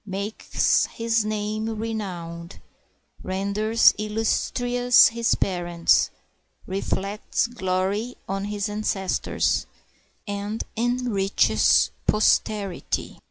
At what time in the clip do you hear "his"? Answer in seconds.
0.87-1.23, 5.09-5.35, 8.45-8.67